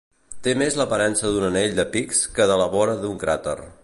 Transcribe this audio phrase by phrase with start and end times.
[0.45, 3.59] Té més l'aparença d'un anell de pics que de la vora d'un cràter.